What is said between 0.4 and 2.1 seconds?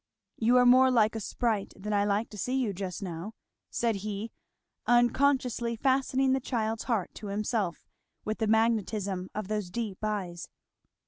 are more like a sprite than I